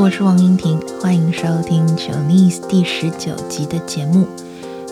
[0.00, 4.26] 我是王英婷，欢迎收听《Chinese》第十九集的节目。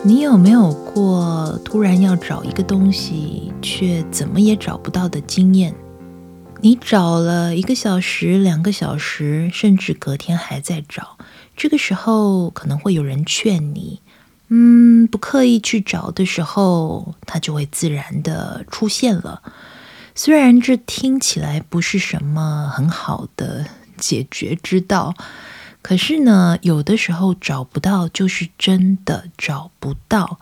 [0.04, 5.74] 你有没有过突然要找一个东西，却怎么也找不到的经验？
[6.60, 11.16] 你找了一个小时、两个小时，甚至隔天还在找。
[11.56, 14.02] 这个时候可能会有人劝你，
[14.48, 19.40] 嗯，不刻意去找的时候，它就会自然的出现了。
[20.14, 23.64] 虽然这听起来不是什么很好的
[23.98, 25.14] 解决之道，
[25.82, 30.38] 可是呢，有的时候找不到就是真的找不到。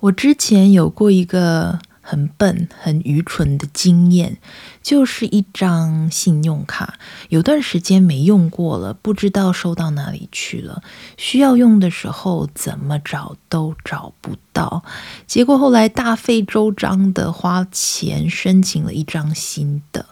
[0.00, 4.38] 我之前有过一个很笨、很愚蠢的经验，
[4.80, 6.94] 就是一张信用卡，
[7.30, 10.82] 有段时间没用过了，不知道收到哪里去了。
[11.16, 14.84] 需要用的时候，怎么找都找不到。
[15.26, 20.06] 结果后来大费周章的花钱申请了一张新的，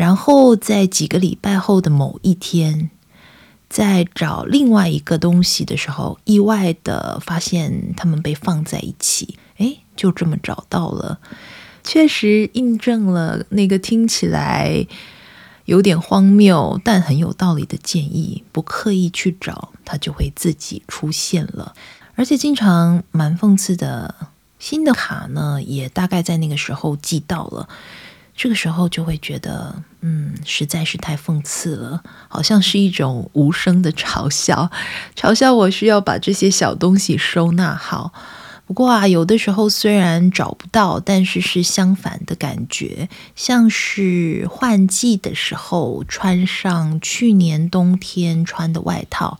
[0.00, 2.88] 然后在几个礼拜后的某一天，
[3.68, 9.36] 在找另外一个东西的时候，意外的发现它们被放在一起。
[9.58, 11.20] 哎，就这么找到了，
[11.84, 14.86] 确实印证了那个听起来
[15.66, 21.74] 有点荒谬但很有道理的建议：不刻意去找，它就会自己出现了。
[22.14, 24.14] 而且经常蛮讽刺的，
[24.58, 27.68] 新的卡呢，也大概在那个时候寄到了。
[28.42, 34.70] 这个时候就会觉得，嗯，实在是太讽刺了，好像是一种无声的嘲笑，
[35.14, 38.14] 嘲笑我需要把这些小东西收纳好。
[38.66, 49.38] 不过啊，有的时候虽然找不到，但是是相反的感觉，像是换季的时候穿上去年冬天穿的外套，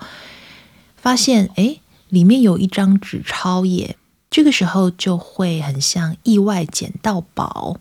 [0.98, 3.97] 发现诶，里面有一张纸钞耶，
[4.31, 7.78] 这个时候就会很像意外捡到宝。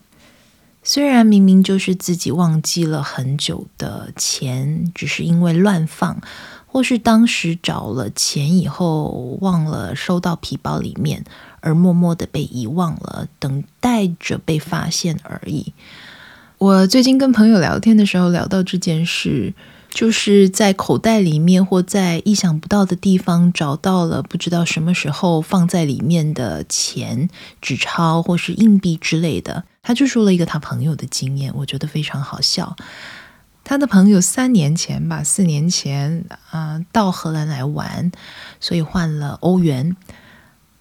[0.92, 6.20] 虽然明明就是自己忘记了很久的钱，只是因为乱放。
[6.66, 11.24] 或是当时找了钱以后忘了收到皮包里面，
[11.60, 15.72] 而默默的被遗忘了，等待着被发现而已。
[16.58, 19.54] 我最近跟朋友聊天的时候聊到这件事，
[19.90, 29.66] 就是在口袋里面或在意想不到的地方找到了不知道什么时候放在里面的钱、纸钞或是硬币之类的。
[29.82, 32.76] 他就说了一个他朋友的经验，我觉得非常好笑。
[33.64, 38.10] 他的朋友三年前吧，四年前啊、到荷兰来玩，
[38.58, 39.96] 所以换了欧元。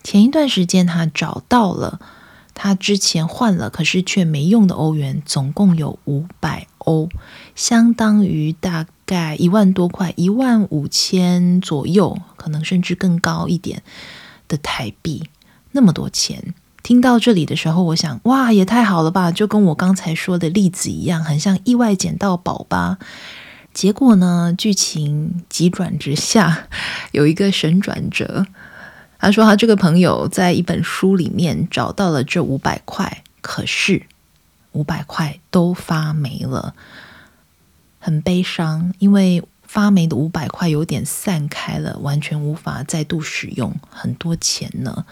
[0.03, 1.99] 前一段时间他找到了
[2.53, 7.09] 他之前换了可是却没用的欧元，总共有五百欧，
[7.53, 13.83] 相当于大概一万多块，一万五千左右，可能甚至更高一点
[14.47, 15.29] 的台币，
[15.71, 16.53] 那么多钱。
[16.81, 19.31] 听到这里的时候，我想，哇，也太好了吧！
[19.31, 22.97] 就跟我刚才说的例子一样，很像意外捡到宝吧。
[23.73, 26.67] 结果呢，剧情急转直下，
[27.11, 28.47] 有一个神转折。
[29.19, 34.03] 他说，他这个朋友在一本书里面找到了这五百块，可是
[34.71, 36.73] 五百块都发霉了，
[37.99, 45.05] 很悲伤，因为发霉的五百块有点散开了，完全无法再度使用，很多钱呢。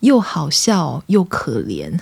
[0.00, 1.98] 又好笑又可怜，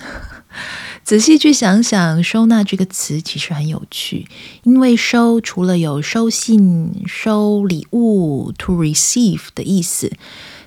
[1.03, 4.27] 仔细去想想，“收纳”这个词其实很有趣，
[4.63, 10.11] 因为“收”除了有收信、收礼物 （to receive） 的意思，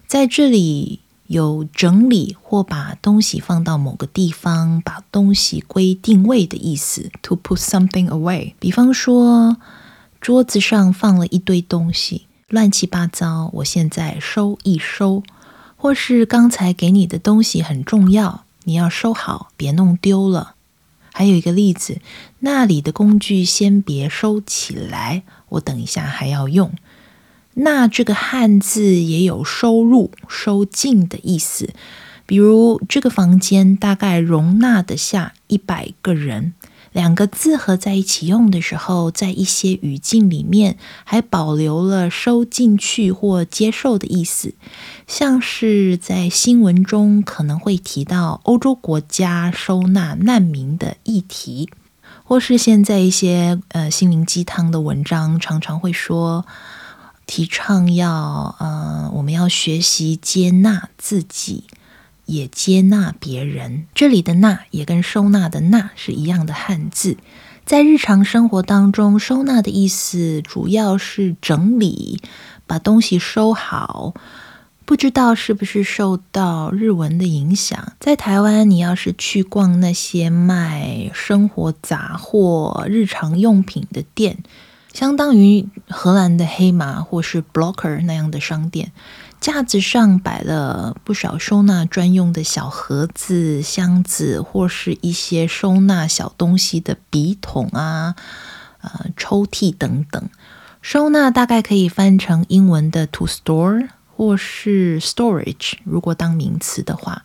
[0.06, 8.52] 在这里有整理或把东西放到某个地方、把东西归定位的意思 （to put something away）。
[8.58, 9.56] 比方说，
[10.20, 15.22] 桌子上放了一堆东西，乱七八糟，我现在收一收。
[15.82, 20.54] 或是刚才给你的东西很重要，你要收好，别弄丢了。
[21.12, 22.00] 还有一个例子，
[22.38, 26.72] 那里的工具先别收起来，我等一下还要用。
[27.54, 31.70] 那这个汉字也有收入、收进的意思，
[32.26, 36.54] 比如这个房间大概容纳得下一百个人。
[36.92, 44.52] 两个字合在一起用的时候，在一些语境里面还保留了收进去或接受的意思，
[45.06, 51.70] 像是在新闻中可能会提到欧洲国家收纳难民的议题，
[52.24, 56.46] 或是现在一些呃心灵鸡汤的文章常常会说，
[57.26, 61.64] 提倡要呃我们要学习接纳自己。
[62.24, 67.18] 也接纳别人，这里的“纳”也跟收纳的“纳”是一样的汉字。
[67.66, 72.22] 在日常生活当中，收纳的意思主要是整理，
[72.66, 74.14] 把东西收好。
[74.92, 84.44] 不知道是不是受到日文的影响，在台湾，你要是去逛那些卖生活杂货、日常用品的店，
[84.92, 88.92] 相当于荷兰的黑马或是 Blocker 那样的商店，
[89.40, 98.14] 架子上摆了不少收纳专用的小盒子、箱子，或是一些收纳小东西的笔筒啊、
[98.82, 100.28] 呃抽屉等等。
[100.82, 107.22] 收纳大概可以翻成英文的 to store 或是 storage，如果当名词的话。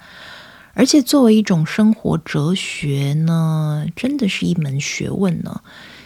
[0.73, 5.61] 而且作为一种生活哲学呢，真的是一门学问呢。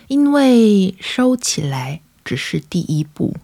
[0.07, 3.35] 因为收起来只是第一步，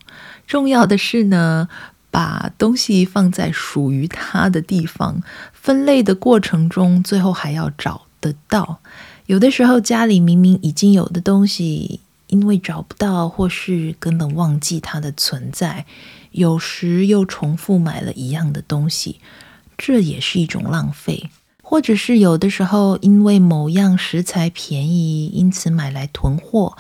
[0.46, 1.68] 重要的是呢，
[2.12, 5.22] 把东西放在属于它的地方。
[5.54, 8.80] 分类的过程中，最后还要找得到。
[9.26, 15.86] 有的时候家里明明已经有的东西，因为找不到，或是根本忘记它的存在，
[16.38, 19.20] 有时又重复买了一样的东西。
[19.78, 21.30] 这也是一种浪费，
[21.62, 26.76] 或者是有的时候因为某样食材便宜，因此买来囤货，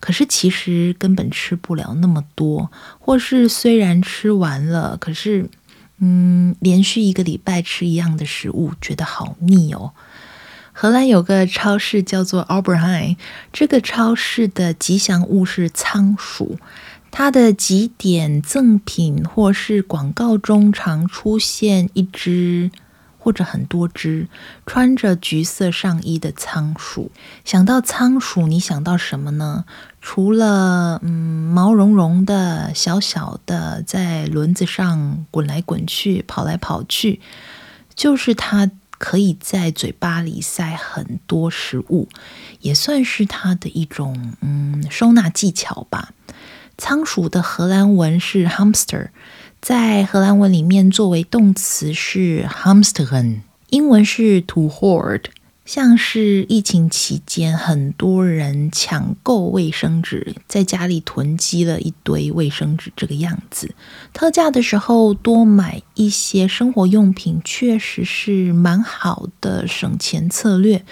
[0.00, 5.50] 可是其实根本吃不了那么多，或是虽然吃完了，可是
[5.98, 9.92] 嗯，连续一个礼拜吃一样的食物，觉得好腻哦。
[10.72, 13.16] 荷兰有个超市叫做 Albert Heijn，
[13.52, 16.58] 这个超市的吉祥物是仓鼠。
[17.10, 22.70] 它的几点赠品或是广告中常出现一只
[23.18, 24.28] 或者很多只
[24.64, 27.10] 穿着橘色上衣的仓鼠。
[27.44, 29.64] 想到仓鼠，你想到什么呢？
[30.00, 37.20] 除了嗯毛茸茸的小小的在轮子上滚来滚去、跑来跑去，
[37.94, 42.08] 就是它可以在嘴巴里塞很多食物，
[42.60, 46.12] 也算是它的一种嗯收纳技巧吧。
[46.78, 49.08] 仓鼠的荷兰文是 hamster，
[49.60, 53.40] 在荷兰文里面作为动词是 hamsteren，
[53.70, 55.24] 英文是 to hoard。
[55.68, 63.74] 像是疫情期间，很多人抢购卫生纸，在家里囤积了一堆卫生纸，这个样子。
[64.14, 70.82] 特价的时候多买一些生活用品，确实是蛮好的省钱策略。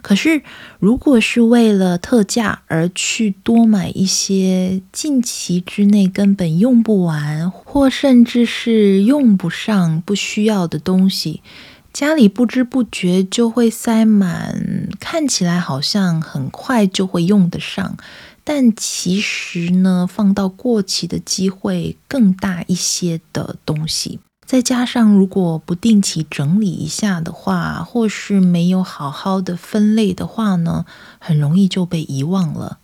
[0.00, 0.40] 可是，
[0.78, 11.42] 如果是为了特价而去多买一些近期之内根本用不完，或甚至是用不上、不需要的东西。
[11.92, 17.96] 家里不知不觉就会塞满，看起来好像很快就会用得上，
[18.42, 24.20] 但其实呢，放到过期的机会更大一些的东西。
[24.46, 30.86] 再加上如果不定期整理一下的话，或是没有好好的分类的话呢，
[31.18, 32.78] 很容易就被遗忘了。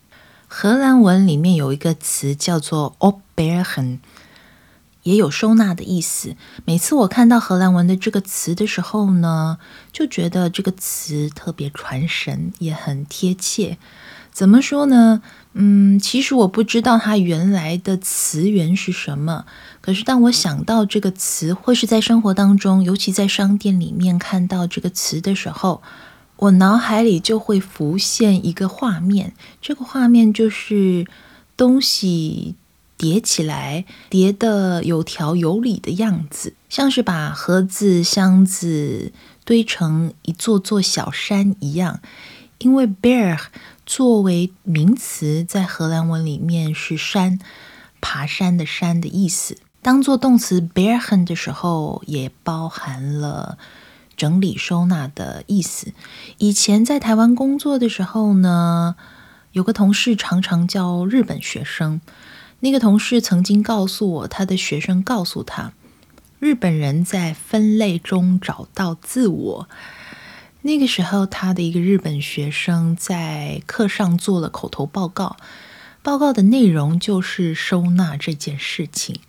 [0.47, 3.99] 荷兰文里面有一个词叫做 opbergen。
[5.09, 6.37] 也有收纳的意思。
[6.67, 9.57] 每次我看到荷兰文的这个词的时候呢，
[9.91, 13.79] 就觉得这个词特别传神，也很贴切。
[14.31, 15.23] 怎么说呢？
[15.55, 19.47] 嗯，其实我不知道它原来的词源是什么。
[19.81, 25.83] 可是当我想到这个词，或是在生活当中，尤其在商店里面看到这个词的时候，
[26.37, 29.33] 我脑海里就会浮现一个画面。
[29.63, 31.07] 这个画面就是
[31.57, 32.55] 东西。
[32.99, 39.13] 叠起来，叠得有条有理的样子，像是把盒子、箱子
[39.45, 42.01] 堆成一座座小山一样。
[42.59, 43.39] 因为 bear
[43.87, 47.39] 作为名词，在荷兰文里面是山，
[48.01, 49.57] 爬山的山的意思。
[49.81, 53.59] 当做动词 bearhen 的时候，也包含了
[54.17, 55.93] 整理收纳的意思。
[56.39, 58.97] 以前在台湾工作的时候呢，
[59.53, 62.01] 有个同事常常叫日本学生。
[62.61, 65.73] 那个同事曾经告诉我，他的学生告诉他，
[66.41, 69.69] 日本人在分类中找到自我。
[70.63, 75.37] 那个时候，他的一个日本学生在课上做了口头报告，
[76.03, 79.21] 报告的内容就是收纳这件事情。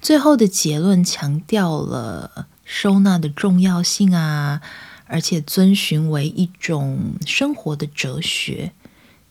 [0.00, 4.60] 最后的结论强调了收纳的重要性啊，
[5.06, 8.72] 而且遵循为一种生活的哲学。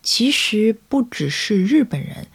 [0.01, 2.27] 其实不只是日本人。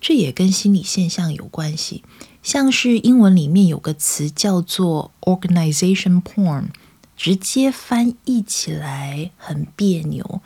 [0.00, 2.04] 这也跟心理现象有关系，
[2.42, 6.66] 像是英文里面有个词叫做 organization porn，
[7.16, 10.40] 直接翻译起来很别扭，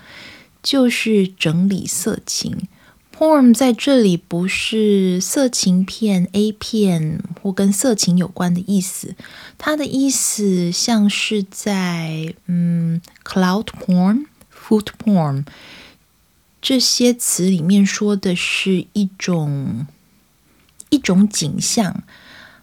[0.63, 2.69] 就是整理色情。
[3.15, 9.15] porn 在这里不是色情片、A 片或跟色情有关的意思，
[9.59, 15.45] 它的意思像是在嗯，cloud porn、food porn。
[16.63, 19.87] 这些词里面说的是一种
[20.91, 22.05] 一种景象，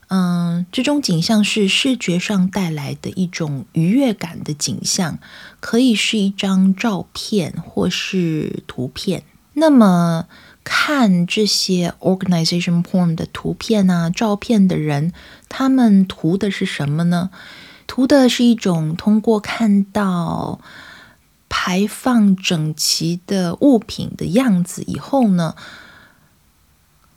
[0.07, 5.19] 嗯，这种景象是视觉上带来的一种愉悦感的景象，
[5.59, 9.23] 可以是一张照片或是图片。
[9.53, 10.27] 那么
[10.63, 15.11] 看这些 organization porn 的图片啊、照片的人，
[15.49, 17.31] 他们图的是什么呢？
[17.85, 20.61] 图的是一种通过看到
[21.49, 25.55] 排放整齐的物品的样子以后呢，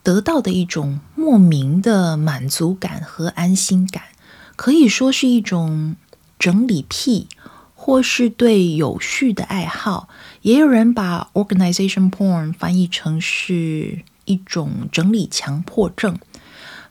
[0.02, 4.04] 得到的一种莫名的满足感和安心感，
[4.56, 5.94] 可以说是一种
[6.38, 7.28] 整理癖。
[7.74, 10.08] 或是对有序的爱好，
[10.42, 16.16] 也有人把 organization porn 翻译成是一种整理强迫症。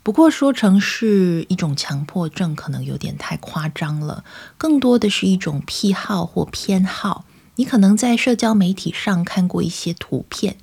[0.04, 4.26] 不过说成是一种强迫症，可能有点太夸张了。
[4.58, 7.24] 更多的是一种癖好或偏好。
[7.56, 10.56] 你可能在社交媒体上看过一些图片，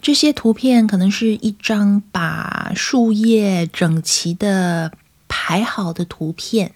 [0.00, 4.92] 这些图片可能是一张把树叶整齐的
[5.28, 6.72] 排好的图片。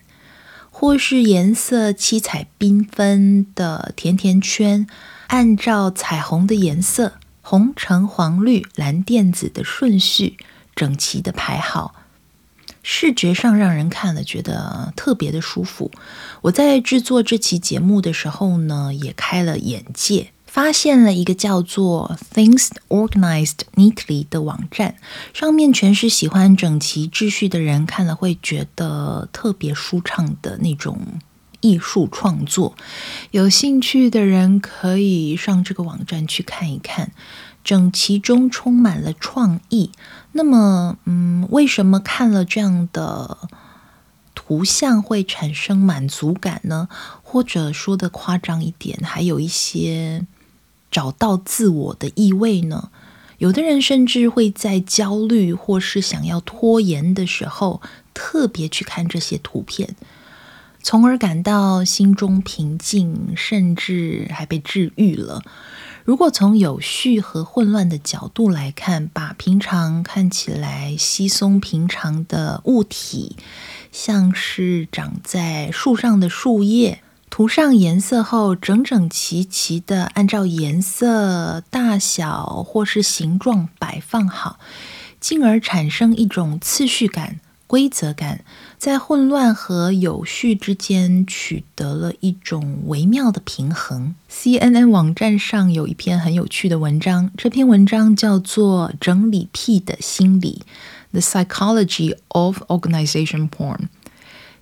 [0.73, 4.87] 或是颜色七彩缤纷的甜甜圈，
[5.26, 10.38] 按照彩虹的颜色——红、橙、黄、绿、蓝、靛、紫的顺序，
[10.75, 11.97] 整齐的排好，
[12.83, 15.91] 视觉上让人看了觉得特别的舒服。
[16.43, 20.33] 我在制作这期节目的时候呢，也开了眼界。
[20.47, 24.97] 发现了一个叫做 Things Organized Neatly 的网站，
[25.33, 31.21] 上面全是喜欢整齐秩序的人，看了会觉得特别舒畅的那种
[31.61, 32.75] 艺术创作。
[33.31, 37.13] 有兴趣的人可以上这个网站去看一看，
[37.63, 39.93] 整齐中充满了创意。
[40.33, 43.37] 那么，嗯，为什么看了这样的
[44.35, 46.89] 图像会产生满足感呢？
[47.23, 50.27] 或者说的夸张一点，还有一些。
[50.93, 52.91] 找到自我的意味呢？
[53.39, 57.81] 有的人甚至会在焦虑或是想要拖延的时候，
[58.13, 59.95] 特别去看这些图片，
[60.83, 65.45] 从而感到心中平静，甚至还被治愈了。
[66.11, 73.37] 如果从有序和混乱的角度来看，把平常看起来稀松平常的物体，
[73.93, 77.00] 像是长在树上的树叶，
[77.31, 84.59] 涂上颜色后，整整齐齐的按照颜色、大小或是形状摆放好，
[85.21, 87.38] 进而产生一种次序感、
[87.69, 88.45] 规则感，
[88.81, 94.15] 在混乱和有序之间取得了一种微妙的平衡。
[94.31, 100.63] CNN 网站上有一篇很有趣的文章，这篇文章叫做《整理癖的心理》
[101.13, 103.81] （The Psychology of Organization Porn）。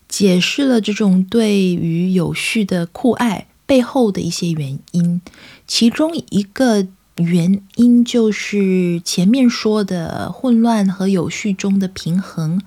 [0.08, 5.20] 解释了这种对于有序的酷爱背后的一些原因，
[5.68, 12.60] 其中一个原因就是前面说的混乱和有序中的平衡，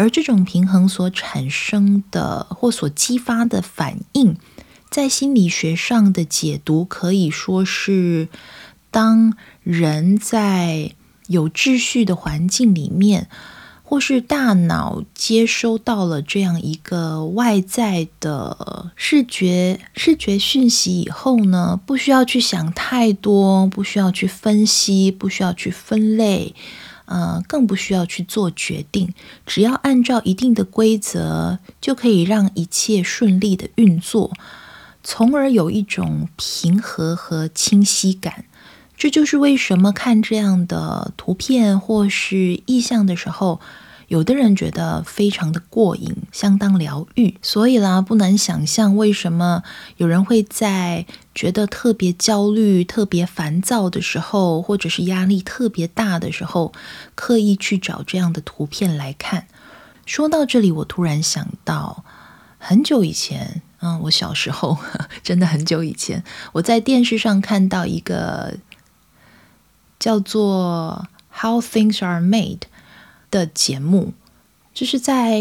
[0.00, 4.34] 而这种平衡所产生的或所激发的反应，
[4.90, 8.30] 在心理学上的解读可以说是，
[8.90, 10.92] 当人在
[11.26, 13.28] 有秩序的环境里面。
[13.82, 26.54] 或是大脑接收到了这样一个外在的视觉视觉讯息以后呢，不需要去想太多，不需要去分析，不需要去分类，
[27.10, 29.12] 呃，更不需要去做决定，
[29.44, 34.30] 只要按照一定的规则，就可以让一切顺利的运作，
[35.02, 38.44] 从而有一种平和和清晰感。
[38.96, 43.60] 这就是为什么看这样的图片或是意象的时候，
[44.10, 47.38] 有的人觉得非常的过瘾，相当疗愈。
[47.42, 49.62] 所以啦，不难想象为什么
[49.98, 56.72] 有人会在觉得特别焦虑、特别烦躁的时候，或者是压力特别大的时候，
[57.14, 59.46] 刻意去找这样的图片来看。
[60.04, 62.04] 说到这里，我突然想到，
[62.58, 64.76] 很久以前，嗯，我小时候，
[65.22, 66.24] 真的很久以前，
[66.54, 68.58] 我在电视上看到一个。
[70.00, 71.06] 叫做
[71.42, 72.58] 《How Things Are Made》
[73.30, 74.12] 的节目，
[74.74, 75.40] 这是在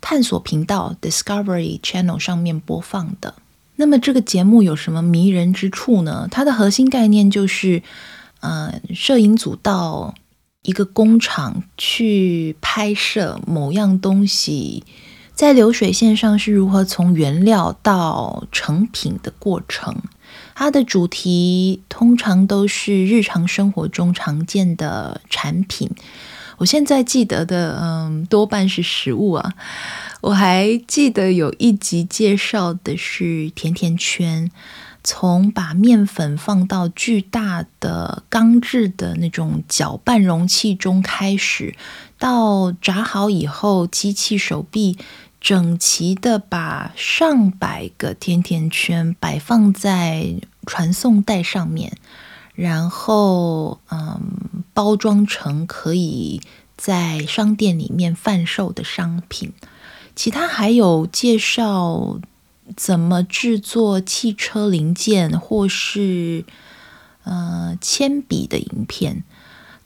[0.00, 3.34] 探索频道 Discovery Channel 上面播放的。
[3.76, 6.28] 那么这个节目有什么迷人之处呢？
[6.30, 7.82] 它的核心概念就是，
[8.40, 10.14] 呃，摄影组到
[10.62, 14.84] 一个工厂去拍摄某样东西，
[15.34, 19.96] 在流水线上是如何从原料到成品的过程。
[20.54, 25.90] 它的主题通常都是日常生活中常见的产品。
[26.60, 29.54] 我现在记得的，嗯，多半是食物啊。
[30.20, 34.50] 我还记得有一集介绍的是甜甜圈，
[35.02, 41.74] 从把面粉放到巨大的钢制的那种搅拌容器中开始，
[42.18, 44.98] 到炸好以后，机器手臂。
[45.40, 50.34] 整齐地把上百个甜甜圈摆放在
[50.66, 51.96] 传送带上面，
[52.60, 54.20] 然后嗯，
[54.74, 56.42] 包装成可以
[56.76, 59.54] 在商店里面贩售的商品。
[60.14, 62.20] 其他还有介绍
[62.76, 66.44] 怎么制作汽车零件或是
[67.24, 69.24] 呃铅笔的影片。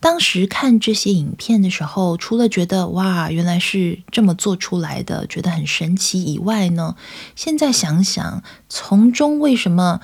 [0.00, 6.96] 当时看这些影片的时候，除了觉得哇，原来是这么做出来的，觉得很神奇以外呢，
[7.36, 10.00] 现在想想，从中为什么？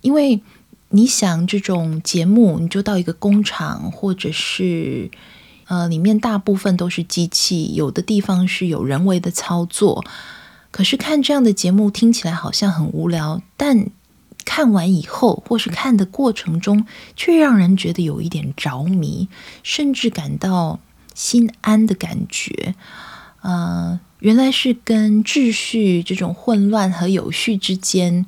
[0.00, 0.40] 因为
[0.92, 5.10] 你想这种节目，你就到一个工厂，或者是
[5.66, 10.04] 呃，里面大部分都是机器，有的地方是有人为的操作。
[10.70, 13.88] 可是看这样的节目，听起来好像很无聊，但。
[14.44, 16.84] 看完以后，或是看的过程中，
[17.14, 19.28] 却让人觉得有一点着迷，
[19.62, 20.80] 甚至感到
[21.14, 22.74] 心安的感觉。
[23.42, 28.26] 呃，原来是跟秩序这种混乱和有序之间，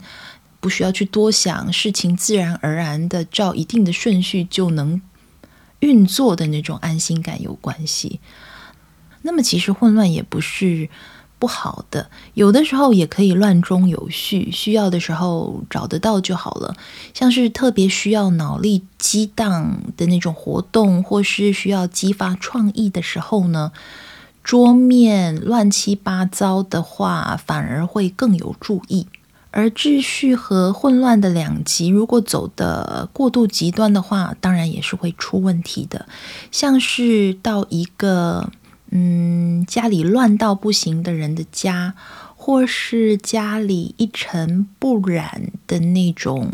[0.65, 5.03] 不需要去多想，事情自然而然的照一定的顺序就能
[5.81, 8.21] 运作的那种安心感有关系。
[9.21, 10.89] 那么，其实混乱也不是。
[11.37, 16.75] 不好的，有的时候也可以乱中有序，需要的时候找得到就好了。
[17.13, 23.73] 像是特别需要脑力激荡的那种活动，或是需要激发创意的时候呢，
[24.43, 29.07] 桌面乱七八糟的话，反而会更有助意。
[29.55, 36.07] 而秩序和混乱的两极，如果走的过度极端的话，当然也是会出问题的。
[36.51, 38.51] 像是到一个。
[38.97, 41.95] 嗯，家里乱到不行的人的家，
[42.37, 46.53] 或是家里一尘不染的那种，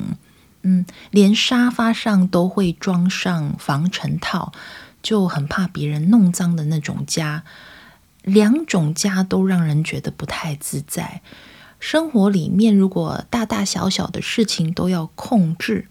[0.63, 4.53] 嗯，连沙发上都会装上防尘套，
[5.03, 7.43] 就很怕别人弄脏的那种家，
[8.23, 11.21] 两种家都让人觉得不太自在。
[11.81, 15.89] 生活里面，如果大大小小的事情都要控制。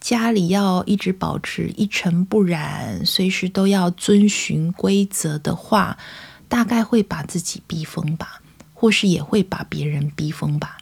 [0.00, 5.96] 家里要一直保持一尘不染，随时都要遵循规则的话，
[6.48, 8.40] 大概会把自己逼疯吧，
[8.74, 10.78] 或是也会把别人逼疯吧。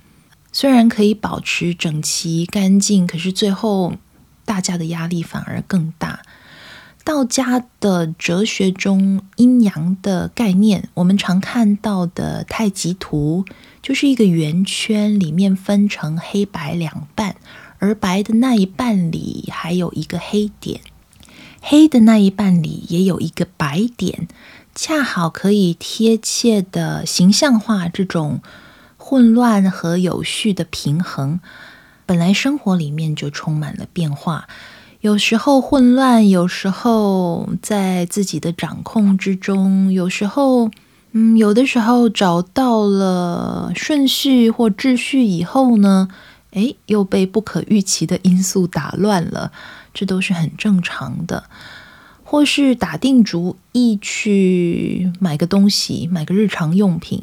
[0.52, 3.94] 虽然可以保持整齐干净，可是最后
[4.46, 6.22] 大家的压力反而更大。
[7.04, 13.44] 道家的哲学中，阴阳的概念，我们常看到的太极图，
[13.82, 17.36] 就是一个圆圈，里面分成黑白两半。
[17.78, 20.82] 而白的那一半里还有一个黑点，
[21.62, 24.28] 黑的那一半里也有一个白点，
[24.74, 28.42] 恰好可以贴切地形象化这种
[28.98, 31.40] 混乱和有序的平衡。
[32.04, 34.46] 本来生活里面就充满了变化，
[35.00, 40.70] 有时候混乱，有时候在自己的掌控之中，有时候，
[41.12, 46.08] 嗯，有的时候找到了顺序或秩序以后呢，
[46.52, 49.52] 哎，又被不可预期的因素打乱了，
[49.94, 51.44] 这都是很正常的。
[52.22, 57.22] 或是打定主意去买个东西，买个日常用品，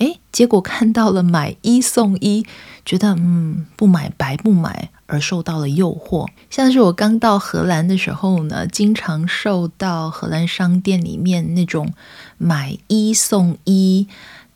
[0.00, 2.44] 哎，结果看到了买一送一，
[2.84, 6.26] 觉得嗯，不买白不买，而受到了诱惑。
[6.50, 11.92] 像是我刚到荷兰的时候呢，经常受到荷兰商店里面那种
[12.38, 14.08] 买一送一，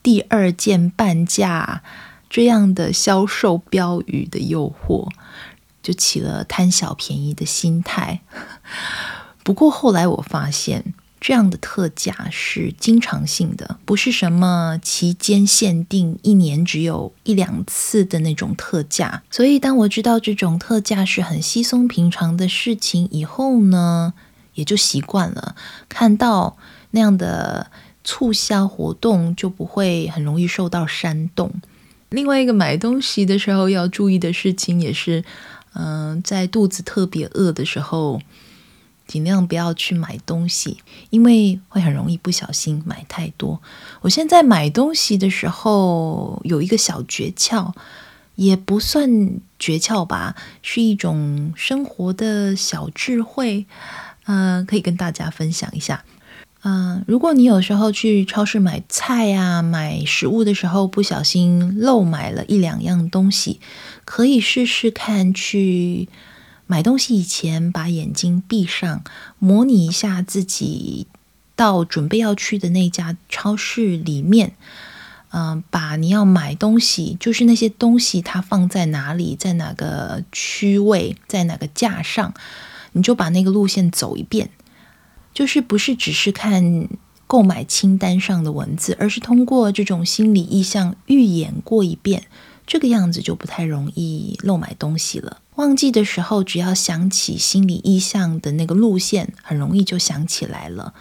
[0.03, 1.83] 第二件半价。
[2.31, 5.09] 这样的销售标语的诱惑，
[5.81, 8.23] 就起了贪小便宜的心态。
[9.45, 10.95] 不过后来我发现，
[11.27, 19.23] 这样的特价是经常性的，不是什么期间限定、一年只有一两次的那种特价。
[19.31, 24.13] 所以当我知道这种特价是很稀松平常的事情以后呢，
[24.53, 25.57] 也就习惯了。
[25.89, 26.59] 看到
[26.91, 27.71] 那样的
[28.05, 31.51] 促销活动，就不会很容易受到煽动。
[32.11, 35.25] 另外一个买东西的时候要注意的事情也是，
[35.73, 38.21] 嗯、在肚子特别饿的时候，
[39.07, 40.79] 尽量不要去买东西，
[41.11, 43.61] 因为会很容易不小心买太多。
[44.01, 47.73] 我现在买东西的时候有一个小诀窍，
[48.35, 53.67] 也不算诀窍吧，是一种生活的小智慧，
[54.25, 56.05] 嗯、呃，可以跟大家分享一下。
[56.67, 63.61] 嗯、如果你有时候去超市买菜啊、买食物的时候，不小心漏买了一两样东西，
[64.07, 66.09] 可以试试看去
[66.67, 69.05] 买东西以前把眼睛闭上，
[69.39, 71.07] 模拟一下自己
[71.55, 74.57] 到准备要去的那家超市里面，
[75.31, 82.33] 嗯、把你要买东西，就是那些东西它放在哪里，在哪个区位，在哪个架上，
[82.93, 84.51] 你就把那个路线走一遍。
[85.35, 86.89] 就是不是只是看
[87.27, 92.25] 购买清单上的文字，而是通过这种心理意象预演过一遍，
[92.67, 95.39] 这个样子就不太容易漏买东西了。
[95.57, 100.95] 忘记的时候，只要想起心理意向的那个路线，很容易就想起来了，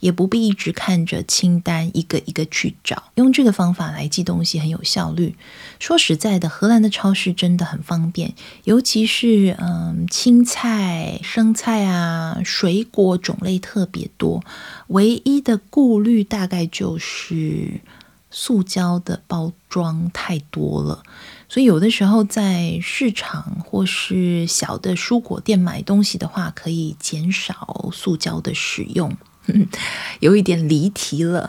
[0.00, 3.10] 也不必一直看着清单一个一个去找。
[3.16, 5.36] 用这个方法来记东西很有效率。
[5.78, 14.42] 说实在的，荷兰的超市真的很方便，尤其是嗯，青菜、生菜啊，水果种类特别多。
[14.86, 17.82] 唯一的顾虑大概就是
[18.30, 21.02] 塑胶的包装太多了。
[21.48, 29.16] 所以有的时候在市场或是小的蔬果店买东西的话，可以减少塑胶的使用。
[30.20, 31.48] 有一点离题了。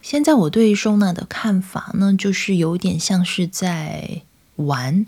[0.00, 4.22] 现在我对收纳的看法呢，就是有点像是在
[4.54, 5.04] 玩，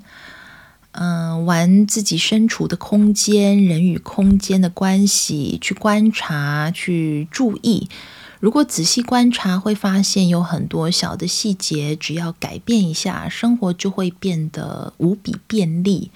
[0.90, 7.88] 嗯、玩自己身处的空间，人与空间的关系，去观察，去注意。
[8.42, 16.10] 如果仔细观察，会发现有很多小的细节，只要改变一下，生活就会变得无比便利，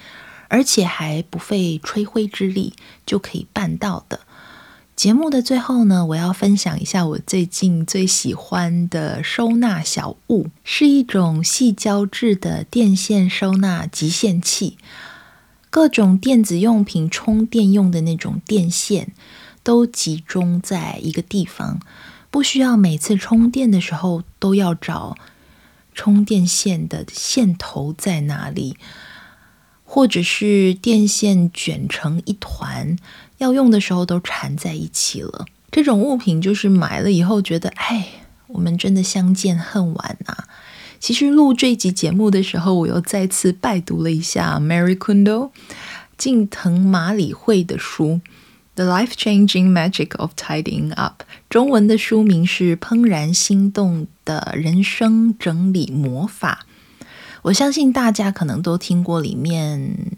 [0.49, 2.73] 而且还不费吹灰之力
[3.05, 4.19] 就可以办到的。
[4.93, 14.77] 节目的最后呢，我要分享一下我最近最喜欢的收纳小物，是一种细胶质的电线收纳集线器，
[15.69, 19.13] 各种电子用品充电用的那种电线
[19.63, 21.79] 都集中在一个地方。
[22.29, 25.17] 不需要每次充电的时候都要找
[25.93, 28.77] 充电线的线头在哪里，
[29.83, 32.97] 或者是电线卷成一团，
[33.37, 35.45] 要用的时候都缠在一起了。
[35.71, 38.07] 这种物品就是买了以后觉得，哎，
[38.47, 40.45] 我们真的相见恨晚呐。
[40.99, 45.51] 其实录这集节目的时候，我又再次拜读了一下 Mary Kondo
[46.17, 48.21] 近藤麻里惠的书。
[48.75, 51.23] The Life-Changing Magic of Tidying Up，
[51.57, 56.67] 中文的书名是《怦然心动的人生整理魔法》。
[57.41, 60.11] 我相信大家可能都听过里面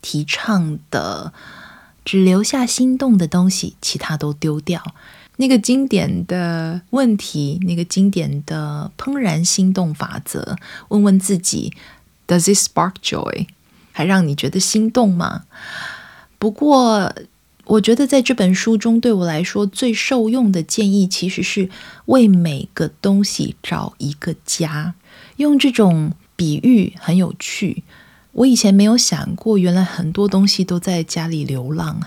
[0.00, 1.34] 提倡的
[2.02, 4.82] “只留下心动的东西，其他都丢掉”。
[5.36, 10.56] 那个经典的问题，那个经典的怦然心动法则，
[10.88, 11.74] 问问自己
[12.26, 13.48] ：Does it spark joy？
[13.92, 15.42] 还让你觉得心动吗？
[16.38, 17.12] 不过。
[17.66, 21.68] 我觉得在这本书中，对我来说最受用的建议，其实是
[22.06, 24.94] 为每个东西找一个家。
[25.36, 27.82] 用这种比喻很有趣。
[28.32, 32.00] 我以前没有想过，原来很多东西都在家里流浪。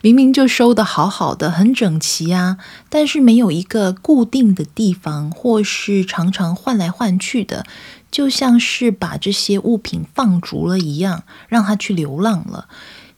[0.00, 7.64] 明明就收得好好的，很整齐啊，但是没有一个固定的地方，或是常常换来换去的，
[8.10, 12.66] 就像是把这些物品放逐了一样，让它去流浪了。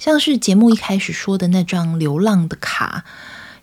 [0.05, 3.07] 像是节目一开始说的那张流浪的卡，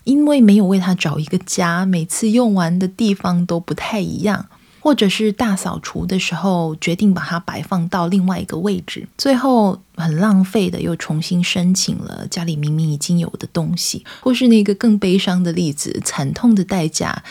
[0.02, 4.46] 因为没有为他找一个家，每次用完的地方都不太一样，
[4.80, 17.22] 或者是大扫除的时候决定把它摆放到另外一个位置，最后很浪费的又重新申请了家里明明已经有的东西，或是那个更悲伤的例子，惨痛的代价，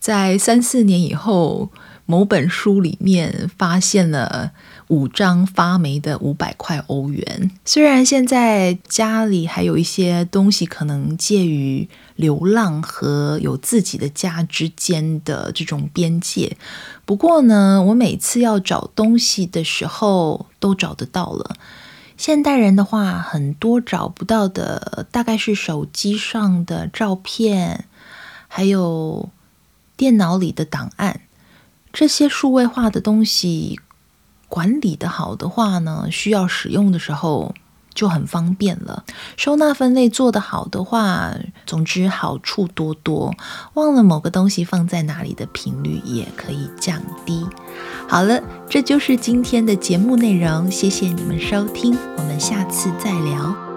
[0.00, 1.70] 在三四年以后，
[2.06, 4.50] 某本书里面发现了。
[4.88, 7.50] 五张发霉的五百块欧元。
[7.64, 16.56] 虽然现在家里还有一些东西可能介于流浪和有自己的家之间的这种边界，
[17.04, 21.56] 不过呢，我每次要找东西的时候都找得到了。
[22.16, 27.84] 现代人的话，很多找不到的大概是手机上的照片，
[28.48, 29.28] 还有
[29.96, 31.20] 电脑里的档案，
[31.92, 33.78] 这些数位化的东西。
[34.48, 37.54] 管理的好的话呢，需要使用的时候
[37.92, 39.04] 就很方便了。
[39.36, 41.34] 收纳分类做得好的话，
[41.66, 43.34] 总之好处多多。
[43.74, 47.46] 忘了某个东西放在哪里的频率也可以降低。
[48.08, 53.67] 好了，这就是今天的节目内容，谢谢你们收听，我们下次再聊。